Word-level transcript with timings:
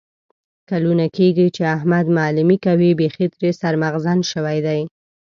کلونه 0.69 1.05
کېږي 1.17 1.47
چې 1.55 1.61
احمد 1.75 2.05
معلیمي 2.17 2.57
کوي. 2.65 2.91
بیخي 2.99 3.25
ترې 3.35 3.49
سر 3.59 3.73
مغزن 3.83 4.19
شوی 4.31 4.57
دی. 4.65 4.81